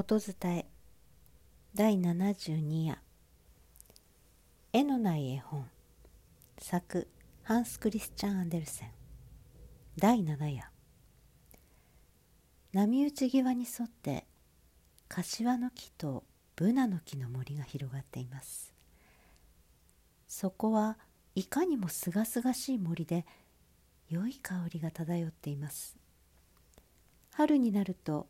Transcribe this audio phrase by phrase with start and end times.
[0.00, 0.66] 音伝え。
[1.74, 3.02] 第72夜。
[4.72, 5.68] 絵のない絵本。
[6.56, 7.08] 作
[7.42, 8.90] ハンス・クリスチャン・アンデルセン。
[9.96, 10.70] 第7夜。
[12.72, 14.24] 波打ち際に沿って
[15.08, 16.22] 柏の木と
[16.54, 18.72] ブナの木の森が広がっています。
[20.28, 20.96] そこは
[21.34, 23.26] いかにもすがすがしい森で
[24.08, 25.98] 良い香りが漂っています。
[27.32, 28.28] 春になると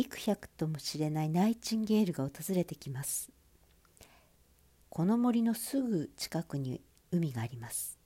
[0.00, 3.30] 幾百ともしれないナイチンゲールが訪れてきます。
[4.88, 6.80] この森のすぐ近くに
[7.12, 7.98] 海があります。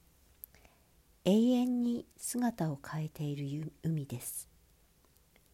[1.25, 4.49] 永遠に姿を変えている海です。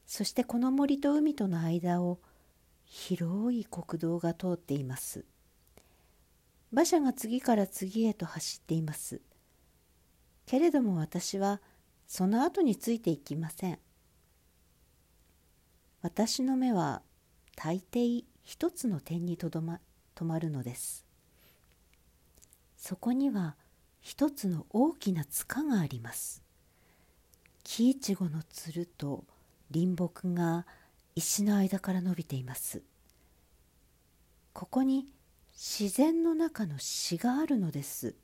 [0.06, 2.18] そしてこの森と海との間を
[2.86, 5.26] 広い国道が通っています。
[6.72, 9.20] 馬車が次から次へと走っています。
[10.46, 11.60] けれども私は
[12.06, 13.78] その後についていきません。
[16.02, 17.02] 私の目は
[17.56, 19.80] 大抵一つの点にとどま
[20.16, 21.04] 止まるのです。
[22.76, 23.56] そこには
[24.00, 26.42] 一つの大きな塚があります。
[27.64, 29.24] 木いちごのつると
[29.72, 30.66] 林木が
[31.14, 32.82] 石の間から伸びています。
[34.54, 35.06] ここに
[35.52, 38.14] 自然の中の詩があるのです。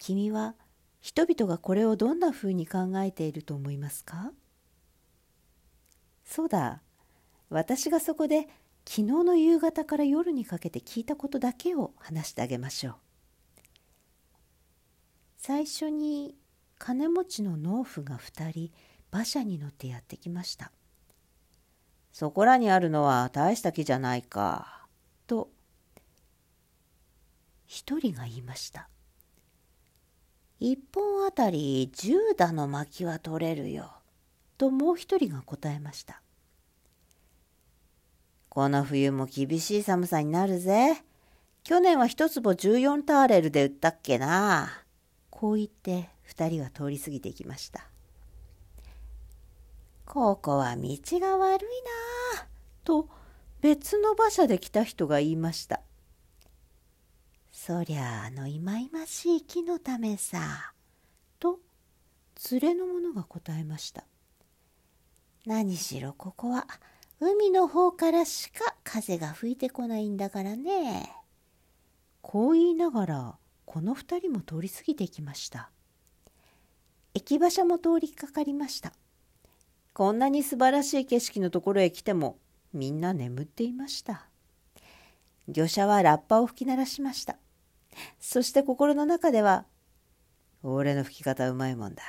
[0.00, 0.56] 君は
[1.00, 4.32] 人々がこれをどんなふうに考えていると思いますか？
[6.28, 6.82] そうだ。
[7.48, 8.48] 私がそこで
[8.84, 12.94] 昨日の夕方から夜にかけて聞いたことだけを話してあげましょう。
[15.38, 16.36] 最初に
[16.78, 18.70] 金持ちの農夫が2人
[19.10, 20.70] 馬車に乗ってやってきました。
[22.12, 24.86] そこらにあるのは大した木じゃないか
[25.26, 25.48] と
[27.64, 28.90] 一人が言いました。
[30.60, 33.97] 一本あたり10打の薪は取れるよ。
[34.58, 36.20] ともう一人が答えました。
[38.48, 41.02] この冬も厳しい寒さになるぜ。
[41.62, 44.84] 去年は一坪14ターレルで売ったっけな。
[45.30, 47.88] こう言って二人は通り過ぎていきました。
[50.04, 50.88] ここは道
[51.20, 51.66] が悪い
[52.36, 52.46] な
[52.82, 53.08] と
[53.60, 55.82] 別の馬車で来た人が言いました。
[57.52, 60.72] そりゃあのいまいましい木のためさ。
[61.38, 61.60] と
[62.50, 64.04] 連れの者が答えました。
[65.48, 66.66] 何しろここは
[67.20, 71.10] 海の方からしか風が吹いてこないんだからね。
[72.20, 75.70] こう言いながらこの二人も通り過ぎていきました。
[77.14, 78.92] 駅馬車も通りかかりました。
[79.94, 82.36] こんなに素晴らしい景色のところへ来ても
[82.74, 84.26] みんな眠っていました。
[85.48, 87.38] 魚車はラッパを吹き鳴らしました。
[88.20, 89.64] そして心の中では、
[90.62, 92.02] 俺の吹き方うまいもんだ。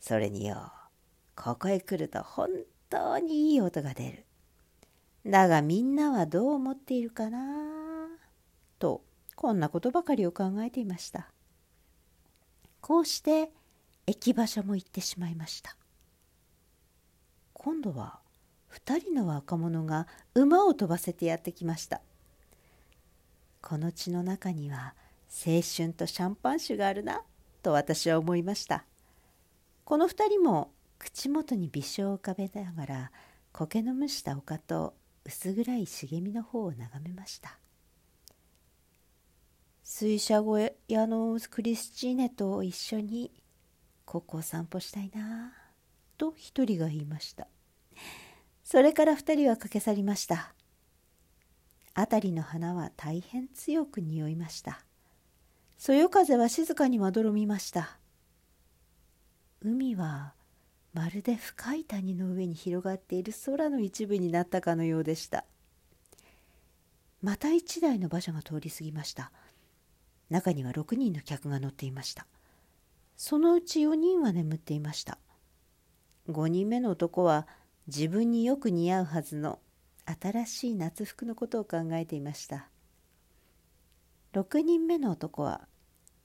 [0.00, 0.72] それによ、
[1.40, 2.48] ここへ来ると本
[2.90, 4.24] 当にいい音が出る。
[5.24, 8.08] だがみんなはどう思っているかな？
[8.80, 9.04] と
[9.36, 11.30] こんなことばかりを考えていました。
[12.80, 13.52] こうして
[14.08, 15.76] 駅場所も行ってしまいました。
[17.52, 18.18] 今度は
[18.72, 22.00] 2人の若者が馬を飛ばせてやってきました。
[23.62, 24.94] この地の中には
[25.28, 27.22] 青春とシャンパン酒があるな
[27.62, 28.84] と私は思いました。
[29.84, 33.12] この2人も口元に微笑を浮かべながら
[33.52, 34.94] 苔の蒸した丘と
[35.24, 37.58] 薄暗い茂みの方を眺めました。
[39.84, 43.32] 水車小屋のクリスチーネと一緒に
[44.04, 45.52] ここを散歩したいな
[46.18, 47.46] と一人が言いました。
[48.64, 50.54] それから二人は駆け去りました。
[51.94, 54.84] 辺りの花は大変強く匂いました。
[55.78, 57.98] そよ風は静かにまどろみました。
[59.60, 60.34] 海は
[60.94, 65.44] まるで深い谷の上に広がっている空の一部になったかのようでした。
[67.22, 69.32] また一台の馬車が通り過ぎました。
[70.30, 72.26] 中には6人の客が乗っていました。
[73.16, 75.18] そのうち4人は眠っていました。
[76.28, 77.46] 5人目の男は
[77.86, 79.58] 自分によく似合うはずの
[80.20, 82.68] 新しい夏服のことを考えていました。
[84.34, 85.66] 6人目の男は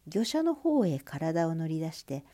[0.08, 2.26] 魚車の方へ体を乗り出して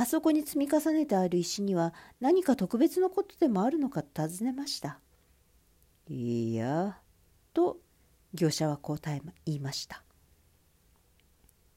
[0.00, 5.00] あそこに積み重ねてある石には何か特別なことでもあるのか尋ねました。
[6.08, 7.00] いや、
[7.52, 7.78] と
[8.32, 10.04] 業者は答え言いました。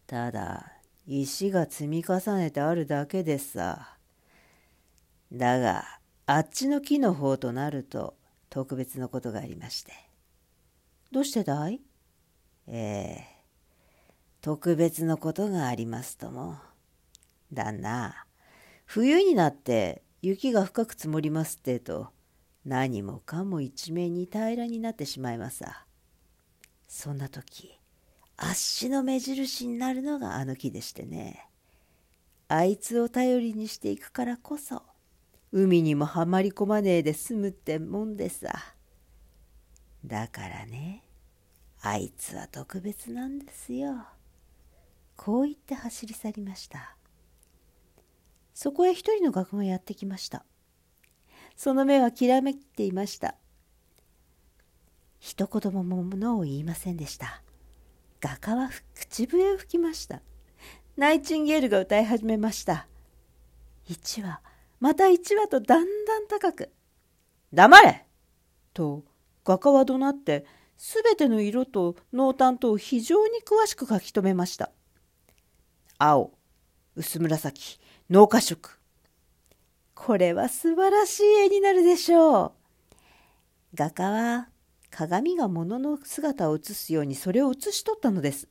[0.06, 0.72] ただ、
[1.08, 3.98] 石が積み重ねてあるだけでさ。
[5.34, 5.84] だが、
[6.28, 8.14] あっちの木の方となると
[8.52, 9.94] 特別なことがありまして。
[11.12, 11.82] どうしてだい？
[12.68, 13.26] ええ
[14.42, 16.60] 特別なことがありますとも。
[17.54, 18.26] 旦那、
[18.86, 22.10] 冬になって雪が深く積もりますってと、
[22.66, 25.86] 何もかも一面に平らになってしまいますさ。
[26.88, 27.80] そんな時
[28.38, 31.48] 足の目印になるのがあの木でしてね。
[32.48, 34.84] あいつを頼りにしていくからこそ
[35.54, 38.76] 海にもはまり込まねえで済むってもんでさ。
[40.06, 41.04] だからね
[41.82, 44.06] あいつは特別なんですよ。
[45.16, 46.96] こう言って走り去りました。
[48.54, 50.46] そこへ一人の学がやってきました。
[51.56, 53.36] その目はきらめいていました。
[55.20, 57.44] 一言もものを言いませんでした。
[58.20, 60.22] 画家は口笛を吹きました。
[60.98, 62.88] ナイチンゲールが歌い始めました。
[63.90, 64.42] 1羽
[64.80, 66.72] また1羽とだんだん高く
[67.54, 68.06] 「黙れ!」
[68.74, 69.04] と
[69.44, 70.46] 画家は怒鳴って
[70.78, 74.72] すべての色と濃淡とを非常に詳しく書き留めました。
[75.98, 76.34] 青
[76.96, 77.80] 薄紫
[78.12, 78.72] 農家色
[79.96, 82.52] これは素晴らしい絵になるでしょう
[83.74, 84.50] 画家は
[84.90, 88.50] 鏡が物の姿を映すようにそれを写し取ったのです。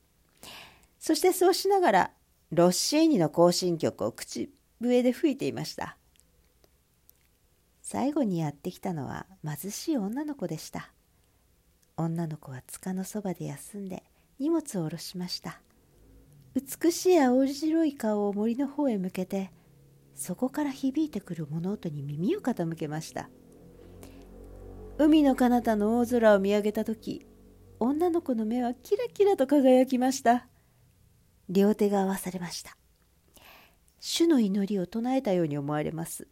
[0.98, 2.10] そしてそうしながら
[2.50, 5.98] ロッシーニの行進曲を口笛で吹いていました。
[7.82, 10.90] 最後にやってきたのは貧しい女の子でした。
[11.98, 14.04] 女の子は塚のそばで休んで
[14.38, 15.60] 荷物を下ろしました。
[16.54, 19.52] 美しい青白い顔を森の方へ向けて
[20.14, 23.30] そこから響いてくる物音に耳を傾けました。
[24.98, 27.24] 海の彼方の大空を見上げた時
[27.78, 30.46] 女の子の目はキラキラと輝きました。
[31.48, 32.76] 両手が合わされました。
[33.98, 36.28] 主の祈りを唱えたように思われます。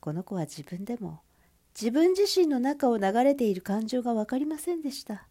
[0.00, 1.20] この子は自分でも
[1.78, 5.28] 自分自身の中を流れている感情が分かりませんでした。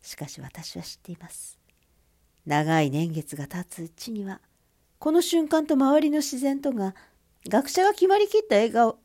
[0.00, 1.58] しかし私は知っています。
[2.48, 4.40] 長い年月が経つうちには
[4.98, 6.94] この瞬間と周りの自然とが
[7.46, 8.98] 学者が決まりきった笑顔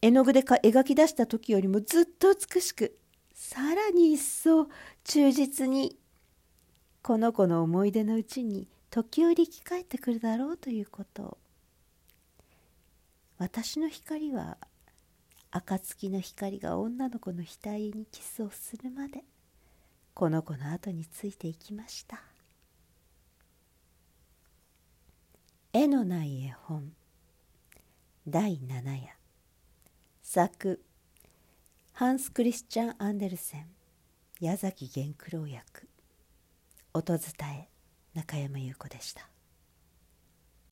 [0.00, 2.96] 絵の具で描き出した時よりもずっと美しく
[3.34, 4.68] さらに一層
[5.04, 5.98] 忠実に
[7.02, 11.22] この子の思い出のうちに時折生き返ってくるだろうということ。
[11.24, 11.38] を
[13.36, 14.56] 私の光は
[15.50, 19.22] 暁の光が女の子の額にキスをするまで
[20.14, 22.27] この子の後についていきました。
[25.70, 26.94] 絵のない絵本。
[28.26, 29.10] 第7夜。
[30.22, 30.82] 作
[31.92, 33.66] ハンス・クリスチャン・アンデルセン
[34.40, 35.86] 矢崎源九郎役。
[36.94, 37.68] 音伝え
[38.14, 39.28] 中山優子でした。